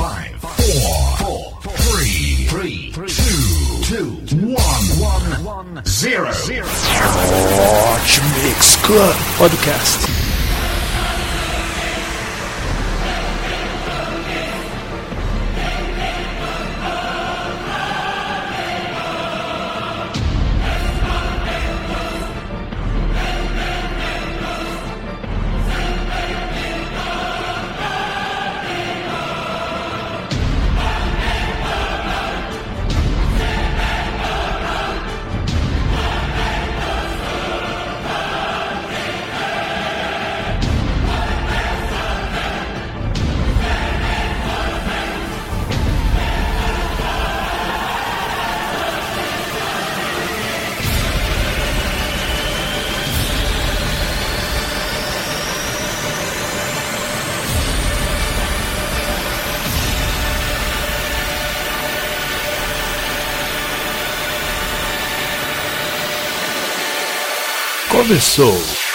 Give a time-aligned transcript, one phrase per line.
[0.00, 4.10] five, four, four, three, three, two, two,
[4.46, 6.64] one, one, zero, zero.
[6.66, 10.19] Hot Mix Club Podcast.
[68.00, 68.89] Começou.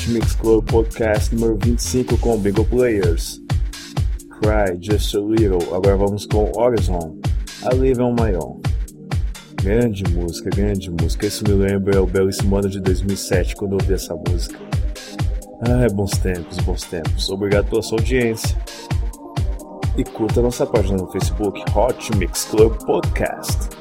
[0.00, 3.38] Hot Mix Club Podcast número 25 com Bingo Players.
[4.40, 7.18] Cry Just a Little, agora vamos com Horizon,
[7.64, 8.62] A on My Own.
[9.62, 11.26] Grande música, grande música.
[11.26, 14.58] Isso me lembra o belíssimo ano de 2007 quando eu ouvi essa música.
[15.60, 17.28] Ah, bons tempos, bons tempos.
[17.28, 18.56] Obrigado pela sua audiência.
[19.98, 23.79] E curta nossa página no Facebook Hot Mix Club Podcast.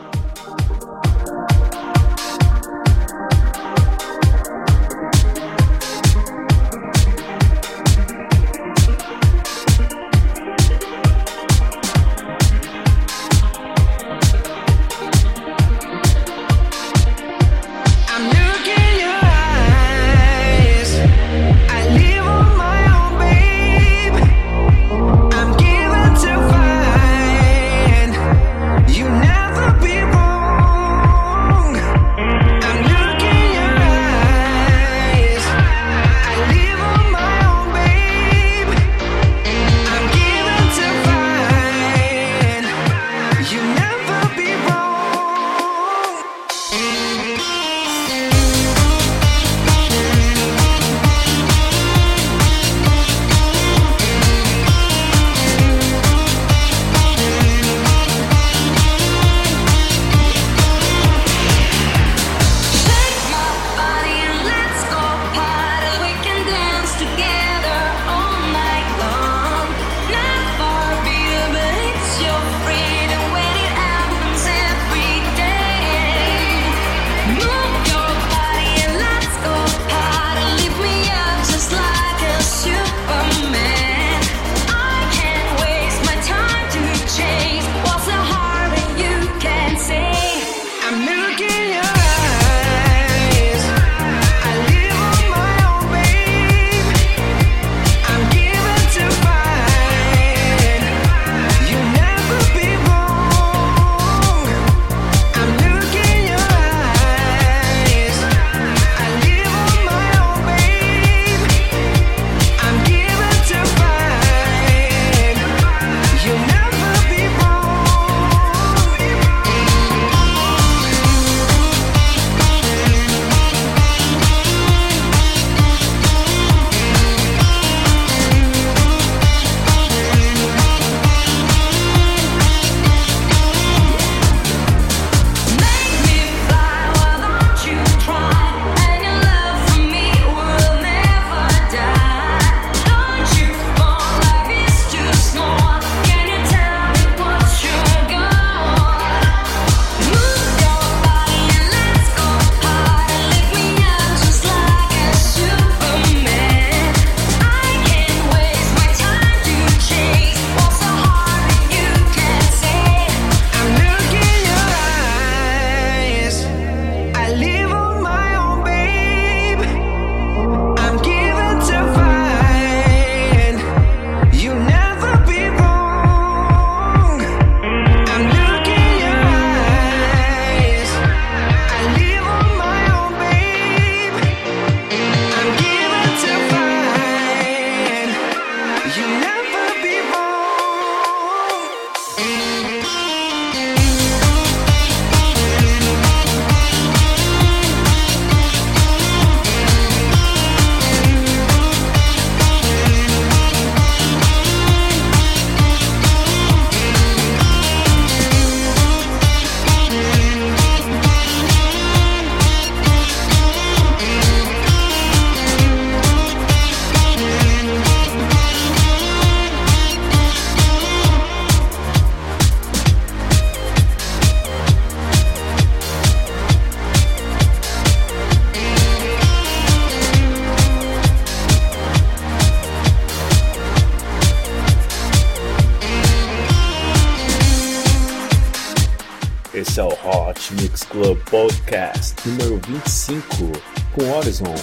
[240.90, 243.52] Club Podcast número 25
[243.94, 244.56] com Horizon.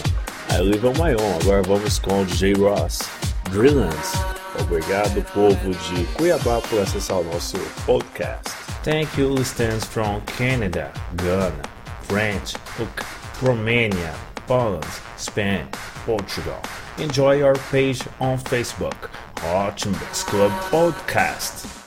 [0.51, 1.39] I Live on My Own.
[1.41, 2.99] Agora vamos com o DJ Ross.
[3.51, 4.13] Drillans.
[4.61, 8.51] Obrigado, povo de Cuiabá, por acessar o nosso podcast.
[8.83, 11.63] Thank you, listeners from Canada, Ghana,
[12.09, 12.55] France,
[13.41, 14.13] Romania,
[14.49, 15.69] Poland, Spain,
[16.05, 16.61] Portugal.
[16.99, 19.11] Enjoy our page on Facebook,
[19.43, 19.77] Hot
[20.27, 21.86] Club Podcast.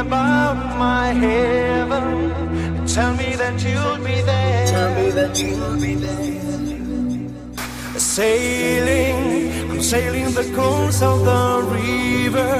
[0.00, 2.86] about my heaven.
[2.86, 4.66] Tell me that you'll be there.
[4.66, 7.98] Tell me that you'll be there.
[7.98, 11.46] Sailing, I'm sailing the course of the
[11.78, 12.56] river,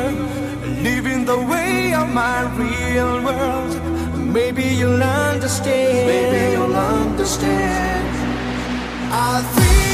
[0.83, 3.73] leaving the way of my real world.
[4.17, 6.07] Maybe you'll understand.
[6.13, 8.07] Maybe you'll understand.
[9.13, 9.86] I think.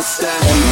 [0.00, 0.69] monster.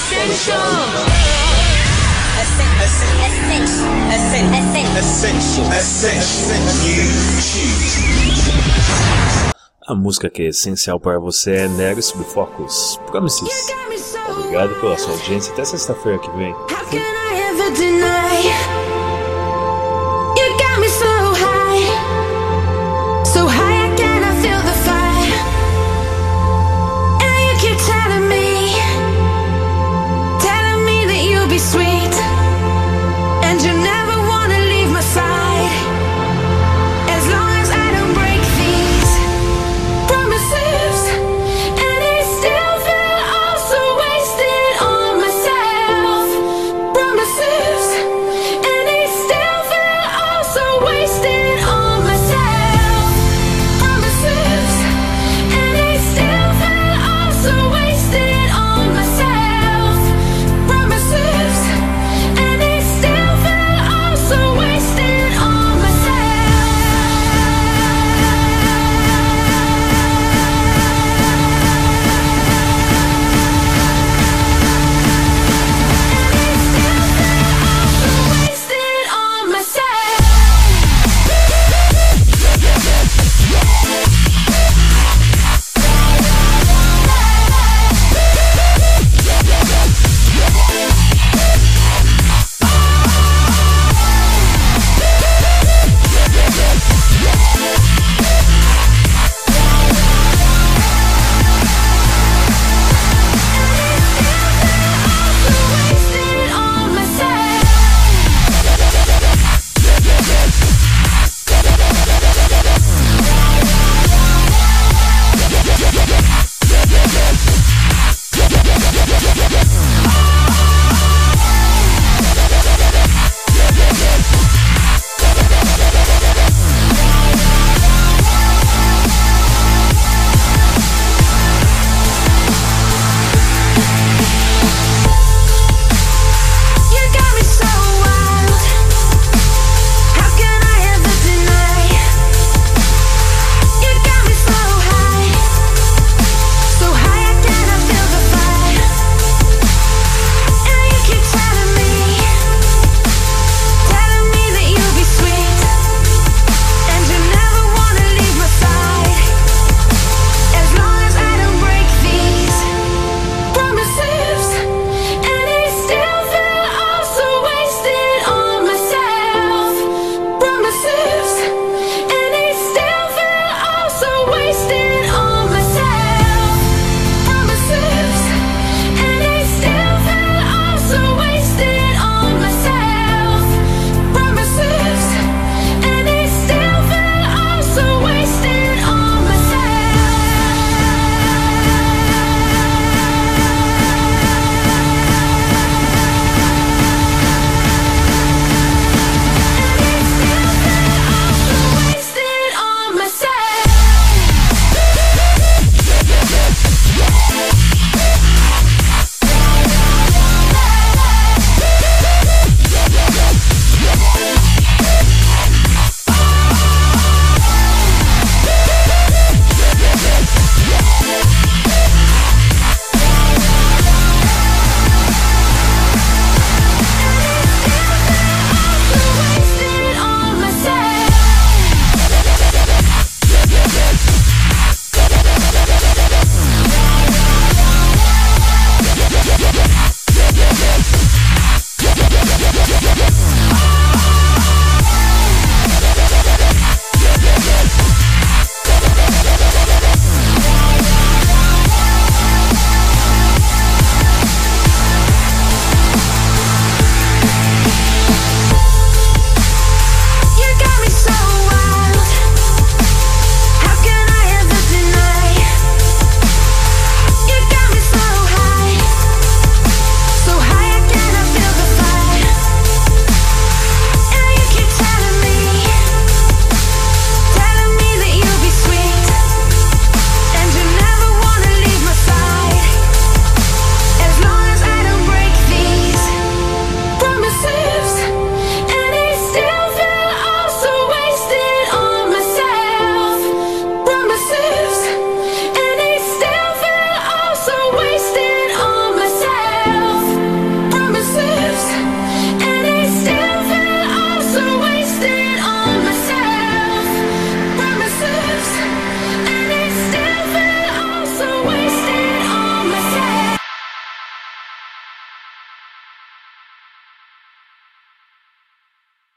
[0.00, 0.58] Essential.
[4.08, 4.96] Essential.
[4.98, 5.72] Essential.
[5.76, 7.04] Essential.
[9.86, 13.68] A música que é essencial para você é Never Sob Focus, Promises.
[14.30, 16.54] Obrigado pela sua audiência até sexta-feira que vem.
[16.88, 18.19] Fui.